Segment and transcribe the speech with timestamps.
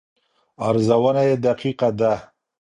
[0.67, 2.13] ارزونه یې دقیقه ده.